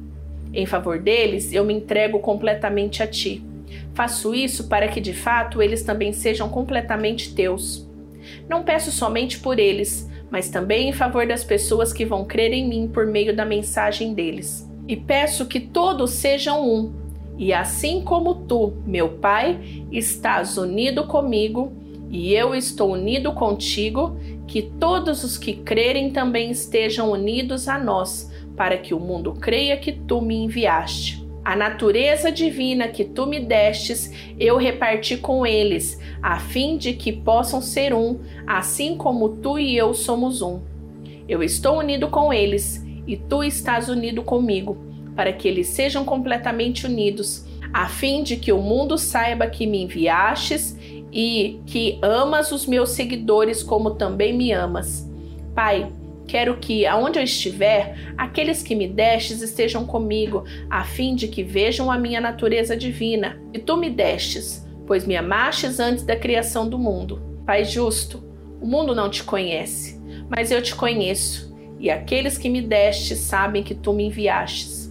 Em 0.55 0.67
favor 0.67 0.99
deles, 0.99 1.53
eu 1.53 1.65
me 1.65 1.75
entrego 1.75 2.19
completamente 2.21 3.03
a 3.03 3.07
ti 3.07 3.43
Faço 3.95 4.35
isso 4.35 4.69
para 4.69 4.89
que 4.89 5.01
de 5.01 5.13
fato 5.13 5.63
eles 5.63 5.83
também 5.83 6.13
sejam 6.13 6.49
completamente 6.49 7.35
teus. 7.35 7.89
Não 8.49 8.63
peço 8.63 8.91
somente 8.91 9.39
por 9.39 9.59
eles, 9.59 10.09
mas 10.31 10.49
também 10.49 10.89
em 10.89 10.93
favor 10.93 11.27
das 11.27 11.45
pessoas 11.45 11.93
que 11.93 12.07
vão 12.07 12.25
crer 12.25 12.53
em 12.53 12.69
mim 12.69 12.89
por 12.89 13.07
meio 13.07 13.35
da 13.35 13.45
mensagem 13.45 14.15
deles. 14.15 14.69
E 14.89 14.97
peço 14.97 15.47
que 15.47 15.61
todos 15.61 16.11
sejam 16.11 16.67
um. 16.69 16.93
E 17.39 17.53
assim 17.53 18.03
como 18.03 18.35
tu, 18.47 18.75
meu 18.87 19.11
Pai, 19.11 19.59
estás 19.91 20.57
unido 20.57 21.05
comigo, 21.07 21.73
e 22.11 22.35
eu 22.35 22.55
estou 22.55 22.93
unido 22.93 23.33
contigo, 23.33 24.19
que 24.47 24.63
todos 24.63 25.25
os 25.25 25.39
que 25.39 25.55
crerem 25.55 26.11
também 26.11 26.51
estejam 26.51 27.11
unidos 27.11 27.69
a 27.69 27.79
nós, 27.79 28.31
para 28.55 28.77
que 28.77 28.93
o 28.93 29.01
mundo 29.01 29.33
creia 29.33 29.79
que 29.79 29.93
tu 29.93 30.21
me 30.21 30.37
enviaste. 30.37 31.22
A 31.45 31.57
natureza 31.57 32.31
divina 32.31 32.87
que 32.87 33.05
tu 33.05 33.27
me 33.27 33.41
destes, 33.41 34.13
eu 34.39 34.57
reparti 34.57 35.17
com 35.17 35.45
eles, 35.45 35.99
a 36.23 36.39
fim 36.39 36.77
de 36.77 36.93
que 36.93 37.13
possam 37.13 37.61
ser 37.61 37.93
um, 37.93 38.21
assim 38.47 38.97
como 38.97 39.29
tu 39.29 39.59
e 39.59 39.77
eu 39.77 39.93
somos 39.93 40.41
um. 40.41 40.61
Eu 41.29 41.43
estou 41.43 41.79
unido 41.79 42.09
com 42.09 42.33
eles, 42.33 42.85
e 43.07 43.17
tu 43.17 43.43
estás 43.43 43.89
unido 43.89 44.23
comigo, 44.23 44.77
para 45.17 45.33
que 45.33 45.49
eles 45.49 45.67
sejam 45.67 46.05
completamente 46.05 46.87
unidos, 46.87 47.45
a 47.73 47.89
fim 47.89 48.23
de 48.23 48.37
que 48.37 48.53
o 48.53 48.61
mundo 48.61 48.97
saiba 48.97 49.49
que 49.49 49.67
me 49.67 49.83
enviastes 49.83 50.77
e 51.13 51.61
que 51.67 51.99
amas 52.03 52.53
os 52.53 52.67
meus 52.67 52.91
seguidores 52.91 53.63
como 53.63 53.93
também 53.93 54.33
me 54.33 54.53
amas. 54.53 55.11
Pai, 55.55 55.91
Quero 56.33 56.57
que, 56.57 56.87
aonde 56.87 57.19
eu 57.19 57.23
estiver, 57.23 58.15
aqueles 58.17 58.63
que 58.63 58.75
me 58.75 58.89
destes 58.89 59.43
estejam 59.43 59.85
comigo, 59.85 60.45
a 60.71 60.83
fim 60.83 61.15
de 61.15 61.29
que 61.29 61.43
vejam 61.43 61.91
a 61.91 61.99
minha 61.99 62.23
natureza 62.23 62.75
divina. 62.75 63.39
E 63.53 63.59
tu 63.59 63.77
me 63.77 63.91
destes, 63.91 64.67
pois 64.87 65.07
me 65.07 65.15
amastes 65.15 65.79
antes 65.79 66.05
da 66.05 66.17
criação 66.17 66.67
do 66.67 66.79
mundo. 66.79 67.21
Pai 67.45 67.67
justo, 67.67 68.25
o 68.63 68.67
mundo 68.67 68.95
não 68.95 69.11
te 69.11 69.23
conhece, 69.23 70.01
mas 70.27 70.51
eu 70.51 70.63
te 70.63 70.75
conheço, 70.75 71.55
e 71.79 71.91
aqueles 71.91 72.39
que 72.39 72.49
me 72.49 72.63
destes 72.63 73.19
sabem 73.19 73.63
que 73.63 73.75
tu 73.75 73.93
me 73.93 74.07
enviastes. 74.07 74.91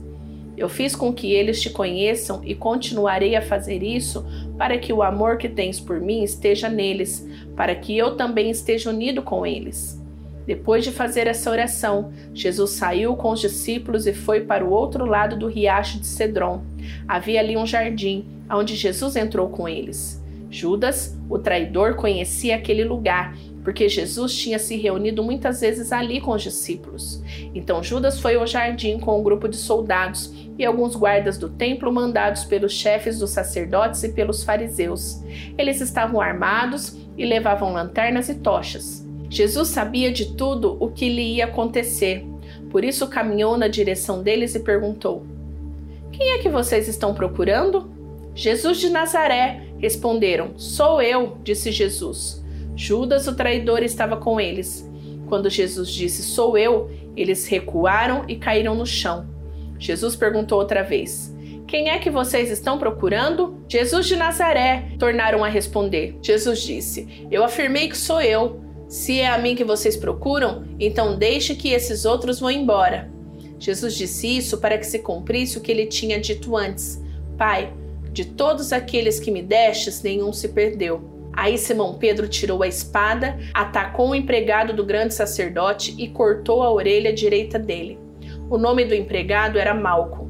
Eu 0.55 0.69
fiz 0.69 0.95
com 0.95 1.11
que 1.11 1.33
eles 1.33 1.59
te 1.59 1.71
conheçam 1.71 2.41
e 2.43 2.53
continuarei 2.53 3.35
a 3.35 3.41
fazer 3.41 3.81
isso 3.81 4.23
para 4.59 4.77
que 4.77 4.93
o 4.93 5.01
amor 5.01 5.39
que 5.39 5.49
tens 5.49 5.79
por 5.79 5.99
mim 5.99 6.21
esteja 6.21 6.69
neles, 6.69 7.27
para 7.55 7.73
que 7.73 7.97
eu 7.97 8.15
também 8.15 8.51
esteja 8.51 8.91
unido 8.91 9.23
com 9.23 9.43
eles. 9.43 9.99
Depois 10.45 10.83
de 10.83 10.91
fazer 10.91 11.27
essa 11.27 11.49
oração, 11.49 12.11
Jesus 12.33 12.71
saiu 12.71 13.15
com 13.15 13.31
os 13.31 13.39
discípulos 13.39 14.07
e 14.07 14.13
foi 14.13 14.41
para 14.41 14.65
o 14.65 14.71
outro 14.71 15.05
lado 15.05 15.37
do 15.37 15.47
riacho 15.47 15.99
de 15.99 16.07
Cedron. 16.07 16.63
Havia 17.07 17.39
ali 17.39 17.55
um 17.57 17.65
jardim, 17.65 18.25
onde 18.49 18.75
Jesus 18.75 19.15
entrou 19.15 19.49
com 19.49 19.67
eles. 19.67 20.21
Judas, 20.49 21.17
o 21.29 21.39
traidor, 21.39 21.95
conhecia 21.95 22.55
aquele 22.57 22.83
lugar, 22.83 23.33
porque 23.63 23.87
Jesus 23.87 24.35
tinha 24.35 24.59
se 24.59 24.75
reunido 24.75 25.23
muitas 25.23 25.61
vezes 25.61 25.91
ali 25.91 26.19
com 26.19 26.31
os 26.31 26.43
discípulos. 26.43 27.23
Então 27.55 27.81
Judas 27.81 28.19
foi 28.19 28.35
ao 28.35 28.45
jardim 28.45 28.99
com 28.99 29.19
um 29.19 29.23
grupo 29.23 29.47
de 29.47 29.55
soldados 29.55 30.33
e 30.57 30.65
alguns 30.65 30.95
guardas 30.95 31.37
do 31.37 31.47
templo 31.47 31.91
mandados 31.91 32.43
pelos 32.43 32.73
chefes 32.73 33.19
dos 33.19 33.29
sacerdotes 33.29 34.03
e 34.03 34.09
pelos 34.09 34.43
fariseus. 34.43 35.21
Eles 35.57 35.79
estavam 35.79 36.19
armados 36.19 36.97
e 37.17 37.25
levavam 37.25 37.71
lanternas 37.71 38.27
e 38.27 38.35
tochas. 38.35 39.00
Jesus 39.31 39.69
sabia 39.69 40.11
de 40.11 40.33
tudo 40.33 40.75
o 40.77 40.91
que 40.91 41.07
lhe 41.07 41.35
ia 41.35 41.45
acontecer, 41.45 42.25
por 42.69 42.83
isso 42.83 43.07
caminhou 43.07 43.57
na 43.57 43.69
direção 43.69 44.21
deles 44.21 44.53
e 44.55 44.59
perguntou: 44.59 45.25
Quem 46.11 46.31
é 46.31 46.39
que 46.39 46.49
vocês 46.49 46.89
estão 46.89 47.13
procurando? 47.13 47.89
Jesus 48.35 48.77
de 48.77 48.89
Nazaré, 48.89 49.61
responderam. 49.77 50.51
Sou 50.57 51.01
eu, 51.01 51.37
disse 51.43 51.71
Jesus. 51.71 52.43
Judas, 52.75 53.25
o 53.25 53.33
traidor, 53.33 53.83
estava 53.83 54.17
com 54.17 54.37
eles. 54.37 54.85
Quando 55.29 55.49
Jesus 55.49 55.89
disse: 55.89 56.23
Sou 56.23 56.57
eu, 56.57 56.91
eles 57.15 57.47
recuaram 57.47 58.25
e 58.27 58.35
caíram 58.35 58.75
no 58.75 58.85
chão. 58.85 59.29
Jesus 59.79 60.13
perguntou 60.13 60.59
outra 60.59 60.83
vez: 60.83 61.33
Quem 61.65 61.89
é 61.89 61.99
que 61.99 62.09
vocês 62.09 62.51
estão 62.51 62.77
procurando? 62.77 63.63
Jesus 63.69 64.07
de 64.07 64.17
Nazaré, 64.17 64.89
tornaram 64.99 65.41
a 65.41 65.47
responder. 65.47 66.17
Jesus 66.21 66.61
disse: 66.61 67.25
Eu 67.31 67.45
afirmei 67.45 67.87
que 67.87 67.97
sou 67.97 68.21
eu. 68.21 68.70
Se 68.91 69.21
é 69.21 69.29
a 69.29 69.37
mim 69.37 69.55
que 69.55 69.63
vocês 69.63 69.95
procuram, 69.95 70.65
então 70.77 71.17
deixe 71.17 71.55
que 71.55 71.71
esses 71.71 72.03
outros 72.03 72.41
vão 72.41 72.51
embora. 72.51 73.09
Jesus 73.57 73.95
disse 73.95 74.35
isso 74.35 74.57
para 74.57 74.77
que 74.77 74.85
se 74.85 74.99
cumprisse 74.99 75.57
o 75.57 75.61
que 75.61 75.71
ele 75.71 75.85
tinha 75.85 76.19
dito 76.19 76.57
antes: 76.57 77.01
Pai, 77.37 77.71
de 78.11 78.25
todos 78.25 78.73
aqueles 78.73 79.17
que 79.17 79.31
me 79.31 79.41
destes, 79.41 80.03
nenhum 80.03 80.33
se 80.33 80.49
perdeu. 80.49 81.09
Aí 81.31 81.57
Simão 81.57 81.93
Pedro 81.93 82.27
tirou 82.27 82.63
a 82.63 82.67
espada, 82.67 83.39
atacou 83.53 84.09
o 84.09 84.15
empregado 84.15 84.73
do 84.73 84.85
grande 84.85 85.13
sacerdote 85.13 85.95
e 85.97 86.09
cortou 86.09 86.61
a 86.61 86.69
orelha 86.69 87.13
direita 87.13 87.57
dele. 87.57 87.97
O 88.49 88.57
nome 88.57 88.83
do 88.83 88.93
empregado 88.93 89.57
era 89.57 89.73
Malco. 89.73 90.29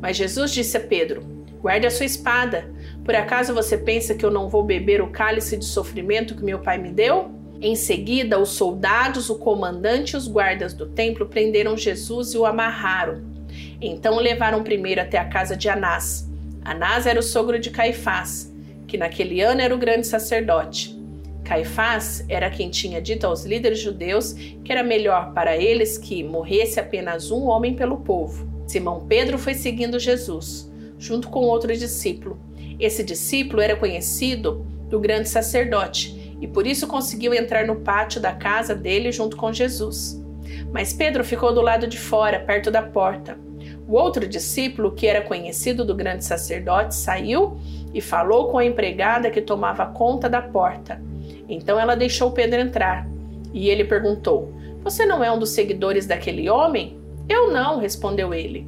Mas 0.00 0.16
Jesus 0.16 0.52
disse 0.52 0.76
a 0.76 0.80
Pedro: 0.80 1.24
Guarde 1.60 1.88
a 1.88 1.90
sua 1.90 2.06
espada. 2.06 2.72
Por 3.04 3.16
acaso 3.16 3.52
você 3.52 3.76
pensa 3.76 4.14
que 4.14 4.24
eu 4.24 4.30
não 4.30 4.48
vou 4.48 4.62
beber 4.62 5.02
o 5.02 5.10
cálice 5.10 5.56
de 5.56 5.64
sofrimento 5.64 6.36
que 6.36 6.44
meu 6.44 6.60
pai 6.60 6.78
me 6.78 6.92
deu? 6.92 7.34
Em 7.60 7.74
seguida, 7.74 8.38
os 8.38 8.50
soldados, 8.50 9.30
o 9.30 9.38
comandante 9.38 10.12
e 10.12 10.16
os 10.16 10.28
guardas 10.28 10.74
do 10.74 10.86
templo 10.86 11.26
prenderam 11.26 11.76
Jesus 11.76 12.34
e 12.34 12.38
o 12.38 12.44
amarraram. 12.44 13.24
Então 13.80 14.18
levaram 14.18 14.62
primeiro 14.62 15.00
até 15.00 15.18
a 15.18 15.24
casa 15.24 15.56
de 15.56 15.68
Anás. 15.68 16.28
Anás 16.62 17.06
era 17.06 17.18
o 17.18 17.22
sogro 17.22 17.58
de 17.58 17.70
Caifás, 17.70 18.52
que 18.86 18.98
naquele 18.98 19.40
ano 19.40 19.60
era 19.60 19.74
o 19.74 19.78
grande 19.78 20.06
sacerdote. 20.06 20.94
Caifás 21.44 22.24
era 22.28 22.50
quem 22.50 22.68
tinha 22.68 23.00
dito 23.00 23.26
aos 23.26 23.44
líderes 23.44 23.78
judeus 23.78 24.32
que 24.32 24.72
era 24.72 24.82
melhor 24.82 25.32
para 25.32 25.56
eles 25.56 25.96
que 25.96 26.24
morresse 26.24 26.80
apenas 26.80 27.30
um 27.30 27.44
homem 27.44 27.74
pelo 27.74 27.98
povo. 27.98 28.46
Simão 28.66 29.06
Pedro 29.06 29.38
foi 29.38 29.54
seguindo 29.54 29.98
Jesus, 29.98 30.70
junto 30.98 31.28
com 31.28 31.40
outro 31.40 31.74
discípulo. 31.74 32.38
Esse 32.80 33.02
discípulo 33.02 33.62
era 33.62 33.76
conhecido 33.76 34.66
do 34.90 34.98
grande 34.98 35.28
sacerdote 35.28 36.15
e 36.40 36.46
por 36.46 36.66
isso 36.66 36.86
conseguiu 36.86 37.32
entrar 37.34 37.66
no 37.66 37.76
pátio 37.76 38.20
da 38.20 38.32
casa 38.32 38.74
dele 38.74 39.10
junto 39.10 39.36
com 39.36 39.52
Jesus. 39.52 40.22
Mas 40.72 40.92
Pedro 40.92 41.24
ficou 41.24 41.54
do 41.54 41.60
lado 41.60 41.86
de 41.86 41.98
fora, 41.98 42.40
perto 42.40 42.70
da 42.70 42.82
porta. 42.82 43.38
O 43.88 43.94
outro 43.94 44.26
discípulo, 44.26 44.92
que 44.92 45.06
era 45.06 45.22
conhecido 45.22 45.84
do 45.84 45.94
grande 45.94 46.24
sacerdote, 46.24 46.94
saiu 46.94 47.56
e 47.94 48.00
falou 48.00 48.50
com 48.50 48.58
a 48.58 48.64
empregada 48.64 49.30
que 49.30 49.40
tomava 49.40 49.86
conta 49.86 50.28
da 50.28 50.42
porta. 50.42 51.00
Então 51.48 51.78
ela 51.78 51.94
deixou 51.94 52.32
Pedro 52.32 52.60
entrar. 52.60 53.08
E 53.54 53.68
ele 53.70 53.84
perguntou: 53.84 54.52
Você 54.82 55.06
não 55.06 55.22
é 55.22 55.30
um 55.30 55.38
dos 55.38 55.50
seguidores 55.50 56.06
daquele 56.06 56.50
homem? 56.50 56.98
Eu 57.28 57.52
não, 57.52 57.78
respondeu 57.78 58.34
ele. 58.34 58.66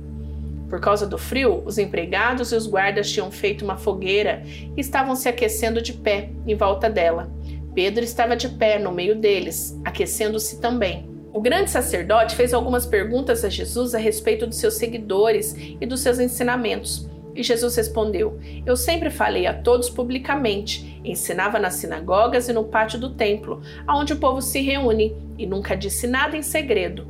Por 0.69 0.81
causa 0.81 1.07
do 1.07 1.17
frio, 1.17 1.63
os 1.65 1.79
empregados 1.79 2.53
e 2.53 2.55
os 2.55 2.67
guardas 2.67 3.11
tinham 3.11 3.31
feito 3.31 3.65
uma 3.65 3.77
fogueira 3.77 4.43
e 4.45 4.81
estavam 4.81 5.17
se 5.17 5.29
aquecendo 5.29 5.81
de 5.81 5.95
pé 5.95 6.31
em 6.47 6.55
volta 6.55 6.91
dela. 6.91 7.31
Pedro 7.78 8.02
estava 8.02 8.35
de 8.35 8.49
pé 8.49 8.76
no 8.76 8.90
meio 8.90 9.14
deles, 9.14 9.80
aquecendo-se 9.85 10.61
também. 10.61 11.08
O 11.32 11.40
grande 11.40 11.70
sacerdote 11.70 12.35
fez 12.35 12.52
algumas 12.52 12.85
perguntas 12.85 13.44
a 13.44 13.49
Jesus 13.49 13.94
a 13.94 13.99
respeito 13.99 14.49
dos 14.49 14.56
seus 14.56 14.75
seguidores 14.75 15.54
e 15.80 15.87
dos 15.87 16.00
seus 16.00 16.18
ensinamentos. 16.18 17.08
E 17.37 17.42
Jesus 17.44 17.76
respondeu: 17.76 18.37
Eu 18.66 18.76
sempre 18.76 19.11
falei 19.11 19.47
a 19.47 19.54
todos 19.54 19.88
publicamente, 19.88 21.00
ensinava 21.04 21.61
nas 21.61 21.75
sinagogas 21.75 22.49
e 22.49 22.52
no 22.52 22.64
pátio 22.64 22.99
do 22.99 23.14
templo, 23.14 23.62
aonde 23.87 24.12
o 24.12 24.18
povo 24.18 24.42
se 24.42 24.61
reúne, 24.61 25.14
e 25.38 25.47
nunca 25.47 25.76
disse 25.76 26.08
nada 26.08 26.37
em 26.37 26.42
segredo. 26.42 27.06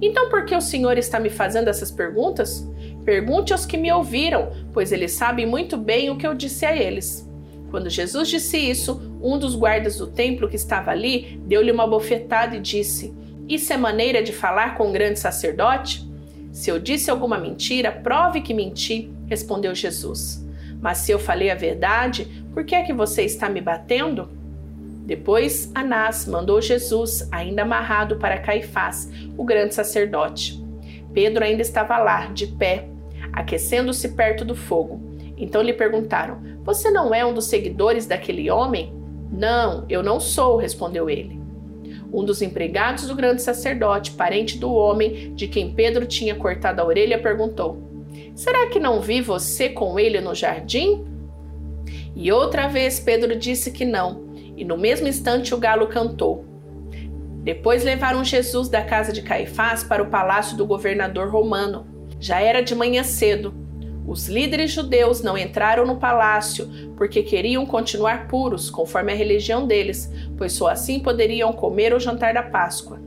Então 0.00 0.30
por 0.30 0.44
que 0.44 0.54
o 0.54 0.60
Senhor 0.60 0.96
está 0.98 1.18
me 1.18 1.30
fazendo 1.30 1.66
essas 1.66 1.90
perguntas? 1.90 2.64
Pergunte 3.04 3.52
aos 3.52 3.66
que 3.66 3.76
me 3.76 3.90
ouviram, 3.90 4.52
pois 4.72 4.92
eles 4.92 5.10
sabem 5.10 5.46
muito 5.46 5.76
bem 5.76 6.10
o 6.10 6.16
que 6.16 6.28
eu 6.28 6.32
disse 6.32 6.64
a 6.64 6.76
eles. 6.76 7.28
Quando 7.72 7.90
Jesus 7.90 8.28
disse 8.28 8.58
isso, 8.58 9.11
um 9.22 9.38
dos 9.38 9.54
guardas 9.54 9.98
do 9.98 10.08
templo 10.08 10.48
que 10.48 10.56
estava 10.56 10.90
ali 10.90 11.40
deu-lhe 11.46 11.70
uma 11.70 11.86
bofetada 11.86 12.56
e 12.56 12.60
disse: 12.60 13.14
Isso 13.48 13.72
é 13.72 13.76
maneira 13.76 14.22
de 14.22 14.32
falar 14.32 14.76
com 14.76 14.88
um 14.88 14.92
grande 14.92 15.18
sacerdote? 15.18 16.10
Se 16.50 16.70
eu 16.70 16.78
disse 16.78 17.10
alguma 17.10 17.38
mentira, 17.38 17.90
prove 17.90 18.42
que 18.42 18.52
menti, 18.52 19.10
respondeu 19.26 19.74
Jesus. 19.74 20.44
Mas 20.80 20.98
se 20.98 21.12
eu 21.12 21.18
falei 21.18 21.50
a 21.50 21.54
verdade, 21.54 22.44
por 22.52 22.64
que 22.64 22.74
é 22.74 22.82
que 22.82 22.92
você 22.92 23.22
está 23.22 23.48
me 23.48 23.60
batendo? 23.60 24.28
Depois, 25.06 25.70
Anás 25.74 26.26
mandou 26.26 26.60
Jesus, 26.60 27.28
ainda 27.32 27.62
amarrado, 27.62 28.16
para 28.16 28.38
Caifás, 28.38 29.10
o 29.36 29.44
grande 29.44 29.74
sacerdote. 29.74 30.62
Pedro 31.14 31.44
ainda 31.44 31.62
estava 31.62 31.98
lá, 31.98 32.26
de 32.26 32.46
pé, 32.46 32.88
aquecendo-se 33.32 34.10
perto 34.10 34.44
do 34.44 34.54
fogo. 34.54 35.00
Então 35.36 35.62
lhe 35.62 35.72
perguntaram: 35.72 36.40
Você 36.64 36.90
não 36.90 37.14
é 37.14 37.24
um 37.24 37.34
dos 37.34 37.46
seguidores 37.46 38.06
daquele 38.06 38.50
homem? 38.50 39.01
Não, 39.32 39.86
eu 39.88 40.02
não 40.02 40.20
sou, 40.20 40.58
respondeu 40.58 41.08
ele. 41.08 41.40
Um 42.12 42.22
dos 42.22 42.42
empregados 42.42 43.08
do 43.08 43.14
grande 43.14 43.40
sacerdote, 43.40 44.10
parente 44.10 44.58
do 44.58 44.70
homem 44.72 45.34
de 45.34 45.48
quem 45.48 45.72
Pedro 45.72 46.04
tinha 46.04 46.34
cortado 46.34 46.82
a 46.82 46.84
orelha, 46.84 47.18
perguntou: 47.18 47.82
Será 48.34 48.66
que 48.66 48.78
não 48.78 49.00
vi 49.00 49.22
você 49.22 49.70
com 49.70 49.98
ele 49.98 50.20
no 50.20 50.34
jardim? 50.34 51.06
E 52.14 52.30
outra 52.30 52.68
vez 52.68 53.00
Pedro 53.00 53.34
disse 53.34 53.72
que 53.72 53.86
não, 53.86 54.34
e 54.54 54.64
no 54.64 54.76
mesmo 54.76 55.08
instante 55.08 55.54
o 55.54 55.58
galo 55.58 55.86
cantou. 55.86 56.44
Depois 57.42 57.82
levaram 57.82 58.22
Jesus 58.22 58.68
da 58.68 58.82
casa 58.82 59.12
de 59.12 59.22
Caifás 59.22 59.82
para 59.82 60.02
o 60.02 60.10
palácio 60.10 60.56
do 60.56 60.66
governador 60.66 61.30
romano. 61.30 61.86
Já 62.20 62.40
era 62.40 62.62
de 62.62 62.74
manhã 62.74 63.02
cedo. 63.02 63.52
Os 64.06 64.28
líderes 64.28 64.72
judeus 64.72 65.22
não 65.22 65.38
entraram 65.38 65.86
no 65.86 65.96
palácio 65.96 66.68
porque 66.96 67.22
queriam 67.22 67.64
continuar 67.64 68.26
puros, 68.28 68.68
conforme 68.68 69.12
a 69.12 69.16
religião 69.16 69.66
deles, 69.66 70.10
pois 70.36 70.52
só 70.52 70.68
assim 70.68 71.00
poderiam 71.00 71.52
comer 71.52 71.94
o 71.94 72.00
jantar 72.00 72.34
da 72.34 72.42
Páscoa. 72.42 73.00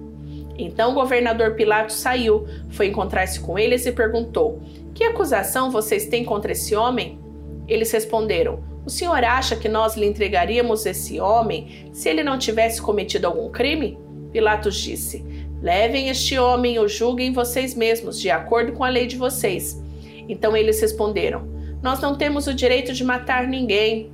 Então 0.57 0.91
o 0.91 0.95
governador 0.95 1.55
Pilatos 1.55 1.95
saiu, 1.95 2.47
foi 2.69 2.87
encontrar-se 2.87 3.41
com 3.41 3.59
eles 3.59 3.85
e 3.85 3.91
perguntou: 3.91 4.61
que 4.95 5.03
acusação 5.03 5.69
vocês 5.69 6.07
têm 6.07 6.23
contra 6.23 6.53
esse 6.53 6.73
homem? 6.73 7.19
Eles 7.67 7.91
responderam: 7.91 8.63
O 8.85 8.89
senhor 8.89 9.21
acha 9.25 9.53
que 9.57 9.67
nós 9.67 9.97
lhe 9.97 10.05
entregaríamos 10.05 10.85
esse 10.85 11.19
homem 11.19 11.89
se 11.91 12.07
ele 12.07 12.23
não 12.23 12.39
tivesse 12.39 12.81
cometido 12.81 13.27
algum 13.27 13.49
crime? 13.49 13.99
Pilatos 14.31 14.77
disse: 14.77 15.25
Levem 15.61 16.07
este 16.07 16.39
homem 16.39 16.75
e 16.75 16.79
o 16.79 16.87
julguem 16.87 17.33
vocês 17.33 17.75
mesmos, 17.75 18.21
de 18.21 18.31
acordo 18.31 18.71
com 18.71 18.85
a 18.85 18.89
lei 18.89 19.05
de 19.05 19.17
vocês. 19.17 19.83
Então 20.27 20.55
eles 20.55 20.79
responderam: 20.81 21.47
Nós 21.81 21.99
não 21.99 22.15
temos 22.15 22.47
o 22.47 22.53
direito 22.53 22.93
de 22.93 23.03
matar 23.03 23.47
ninguém. 23.47 24.11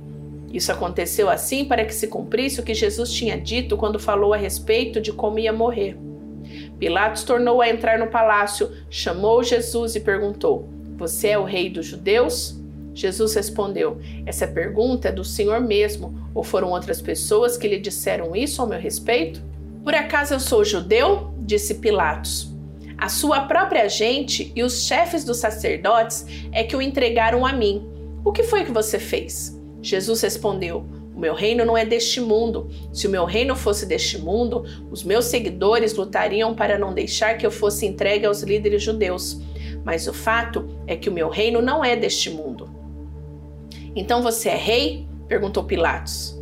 Isso 0.52 0.70
aconteceu 0.70 1.30
assim 1.30 1.64
para 1.64 1.84
que 1.84 1.94
se 1.94 2.08
cumprisse 2.08 2.60
o 2.60 2.62
que 2.62 2.74
Jesus 2.74 3.10
tinha 3.12 3.40
dito 3.40 3.76
quando 3.76 3.98
falou 3.98 4.34
a 4.34 4.36
respeito 4.36 5.00
de 5.00 5.12
como 5.12 5.38
ia 5.38 5.52
morrer. 5.52 5.96
Pilatos 6.78 7.24
tornou 7.24 7.62
a 7.62 7.68
entrar 7.68 7.98
no 7.98 8.08
palácio, 8.08 8.70
chamou 8.90 9.42
Jesus 9.42 9.96
e 9.96 10.00
perguntou: 10.00 10.68
Você 10.96 11.28
é 11.28 11.38
o 11.38 11.44
rei 11.44 11.70
dos 11.70 11.86
judeus? 11.86 12.60
Jesus 12.94 13.34
respondeu: 13.34 13.98
Essa 14.26 14.46
pergunta 14.46 15.08
é 15.08 15.12
do 15.12 15.24
Senhor 15.24 15.60
mesmo, 15.60 16.28
ou 16.34 16.42
foram 16.42 16.70
outras 16.70 17.00
pessoas 17.00 17.56
que 17.56 17.68
lhe 17.68 17.78
disseram 17.78 18.36
isso 18.36 18.60
ao 18.60 18.68
meu 18.68 18.78
respeito? 18.78 19.42
Por 19.82 19.94
acaso 19.94 20.34
eu 20.34 20.40
sou 20.40 20.64
judeu? 20.64 21.32
disse 21.38 21.76
Pilatos. 21.76 22.51
A 23.02 23.08
sua 23.08 23.40
própria 23.40 23.88
gente 23.88 24.52
e 24.54 24.62
os 24.62 24.84
chefes 24.84 25.24
dos 25.24 25.38
sacerdotes 25.38 26.24
é 26.52 26.62
que 26.62 26.76
o 26.76 26.80
entregaram 26.80 27.44
a 27.44 27.52
mim. 27.52 27.84
O 28.24 28.30
que 28.30 28.44
foi 28.44 28.64
que 28.64 28.70
você 28.70 28.96
fez? 28.96 29.60
Jesus 29.82 30.20
respondeu: 30.20 30.86
o 31.12 31.18
meu 31.18 31.34
reino 31.34 31.64
não 31.64 31.76
é 31.76 31.84
deste 31.84 32.20
mundo. 32.20 32.70
Se 32.92 33.08
o 33.08 33.10
meu 33.10 33.24
reino 33.24 33.56
fosse 33.56 33.86
deste 33.86 34.18
mundo, 34.18 34.64
os 34.88 35.02
meus 35.02 35.24
seguidores 35.24 35.94
lutariam 35.94 36.54
para 36.54 36.78
não 36.78 36.94
deixar 36.94 37.36
que 37.36 37.44
eu 37.44 37.50
fosse 37.50 37.86
entregue 37.86 38.24
aos 38.24 38.42
líderes 38.42 38.84
judeus. 38.84 39.40
Mas 39.84 40.06
o 40.06 40.14
fato 40.14 40.68
é 40.86 40.94
que 40.94 41.08
o 41.08 41.12
meu 41.12 41.28
reino 41.28 41.60
não 41.60 41.84
é 41.84 41.96
deste 41.96 42.30
mundo. 42.30 42.70
Então 43.96 44.22
você 44.22 44.48
é 44.48 44.56
rei? 44.56 45.08
perguntou 45.26 45.64
Pilatos. 45.64 46.40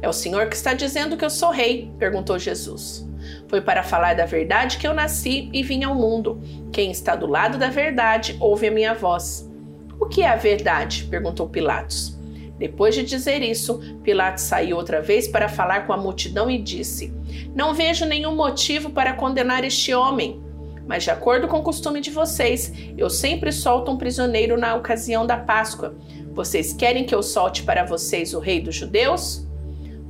É 0.00 0.08
o 0.08 0.12
Senhor 0.12 0.48
que 0.48 0.54
está 0.54 0.72
dizendo 0.72 1.16
que 1.16 1.24
eu 1.24 1.30
sou 1.30 1.50
rei, 1.50 1.90
perguntou 1.98 2.38
Jesus. 2.38 3.04
Foi 3.48 3.60
para 3.60 3.82
falar 3.82 4.14
da 4.14 4.26
verdade 4.26 4.78
que 4.78 4.86
eu 4.86 4.94
nasci 4.94 5.50
e 5.52 5.62
vim 5.62 5.84
ao 5.84 5.94
mundo. 5.94 6.40
Quem 6.72 6.90
está 6.90 7.14
do 7.14 7.26
lado 7.26 7.58
da 7.58 7.68
verdade 7.68 8.36
ouve 8.40 8.68
a 8.68 8.70
minha 8.70 8.94
voz. 8.94 9.50
O 9.98 10.06
que 10.06 10.22
é 10.22 10.28
a 10.28 10.36
verdade? 10.36 11.04
perguntou 11.04 11.48
Pilatos. 11.48 12.16
Depois 12.58 12.94
de 12.94 13.02
dizer 13.02 13.42
isso, 13.42 13.80
Pilatos 14.02 14.44
saiu 14.44 14.76
outra 14.76 15.02
vez 15.02 15.28
para 15.28 15.48
falar 15.48 15.86
com 15.86 15.92
a 15.92 15.96
multidão 15.96 16.50
e 16.50 16.58
disse: 16.58 17.12
Não 17.54 17.74
vejo 17.74 18.06
nenhum 18.06 18.34
motivo 18.34 18.90
para 18.90 19.12
condenar 19.12 19.64
este 19.64 19.94
homem. 19.94 20.42
Mas, 20.86 21.02
de 21.02 21.10
acordo 21.10 21.48
com 21.48 21.58
o 21.58 21.62
costume 21.62 22.00
de 22.00 22.10
vocês, 22.10 22.72
eu 22.96 23.10
sempre 23.10 23.50
solto 23.50 23.90
um 23.90 23.96
prisioneiro 23.96 24.56
na 24.56 24.74
ocasião 24.76 25.26
da 25.26 25.36
Páscoa. 25.36 25.96
Vocês 26.32 26.72
querem 26.72 27.04
que 27.04 27.14
eu 27.14 27.22
solte 27.22 27.62
para 27.64 27.84
vocês 27.84 28.32
o 28.34 28.38
rei 28.38 28.60
dos 28.60 28.74
judeus? 28.74 29.46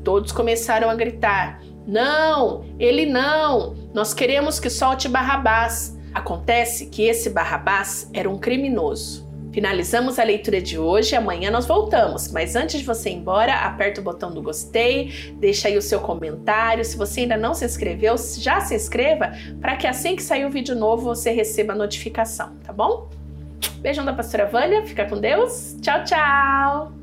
Todos 0.04 0.32
começaram 0.32 0.90
a 0.90 0.94
gritar: 0.94 1.62
Não, 1.87 2.64
ele 2.78 3.07
não! 3.07 3.76
Nós 3.95 4.12
queremos 4.12 4.59
que 4.59 4.69
solte 4.69 5.09
Barrabás. 5.09 5.97
Acontece 6.12 6.87
que 6.87 7.05
esse 7.05 7.31
Barrabás 7.31 8.11
era 8.12 8.28
um 8.28 8.38
criminoso. 8.38 9.26
Finalizamos 9.52 10.19
a 10.19 10.23
leitura 10.23 10.61
de 10.61 10.78
hoje, 10.78 11.16
amanhã 11.16 11.50
nós 11.50 11.64
voltamos, 11.64 12.31
mas 12.31 12.55
antes 12.55 12.81
de 12.81 12.85
você 12.85 13.09
ir 13.09 13.14
embora, 13.14 13.55
aperta 13.55 14.02
o 14.02 14.05
botão 14.05 14.31
do 14.31 14.43
gostei, 14.43 15.33
deixa 15.38 15.69
aí 15.69 15.78
o 15.78 15.83
seu 15.83 15.99
comentário. 16.00 16.85
Se 16.85 16.95
você 16.95 17.21
ainda 17.21 17.38
não 17.38 17.55
se 17.55 17.64
inscreveu, 17.64 18.16
já 18.19 18.61
se 18.61 18.75
inscreva 18.75 19.33
para 19.59 19.76
que 19.76 19.87
assim 19.87 20.14
que 20.14 20.23
sair 20.23 20.45
o 20.45 20.50
vídeo 20.50 20.76
novo 20.76 21.05
você 21.05 21.31
receba 21.31 21.73
a 21.73 21.76
notificação, 21.76 22.57
tá 22.64 22.71
bom? 22.71 23.09
Beijão 23.78 24.05
da 24.05 24.12
pastora 24.12 24.45
Vânia, 24.45 24.85
fica 24.85 25.07
com 25.07 25.19
Deus. 25.19 25.75
Tchau, 25.81 26.05
tchau! 26.05 26.95